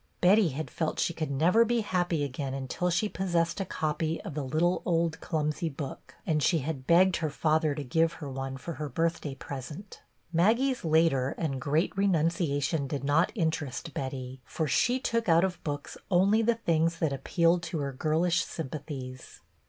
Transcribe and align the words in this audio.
Betty 0.19 0.49
had 0.49 0.71
felt 0.71 0.99
she 0.99 1.13
could 1.13 1.29
never 1.29 1.63
be 1.63 1.81
happy 1.81 2.23
again 2.23 2.55
until 2.55 2.89
she 2.89 3.07
possessed 3.07 3.61
a 3.61 3.65
copy 3.65 4.19
of" 4.21 4.33
the 4.33 4.41
little 4.41 4.81
old 4.83 5.21
clumsy 5.21 5.69
book," 5.69 6.15
and 6.25 6.41
she 6.41 6.57
had 6.65 6.87
begged 6.87 7.17
her 7.17 7.29
father 7.29 7.75
to 7.75 7.83
give 7.83 8.13
her 8.13 8.27
one 8.27 8.57
for 8.57 8.73
her 8.81 8.89
birthday 8.89 9.35
present. 9.35 10.01
Maggie's 10.33 10.83
later 10.83 11.35
and 11.37 11.61
great 11.61 11.95
renunciation 11.95 12.87
did 12.87 13.03
not 13.03 13.31
interest 13.35 13.93
Betty, 13.93 14.41
for 14.43 14.67
she 14.67 14.99
took 14.99 15.29
out 15.29 15.43
of 15.43 15.63
books 15.63 15.97
only 16.09 16.41
the 16.41 16.55
things 16.55 16.97
that 16.97 17.13
ap 17.13 17.25
pealed 17.25 17.61
to 17.61 17.77
her 17.77 17.93
girlish 17.93 18.43
sympathies. 18.43 19.41